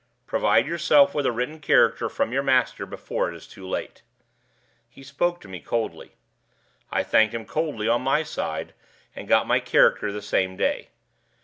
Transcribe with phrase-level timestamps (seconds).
[0.25, 4.01] Provide yourself with a written character from your master before it is too late.'
[4.89, 6.15] He spoke to me coldly.
[6.89, 8.73] I thanked him coldly on my side,
[9.15, 10.89] and got my character the same day.